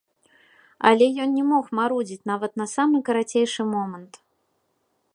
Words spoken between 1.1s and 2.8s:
ён не мог марудзіць нават на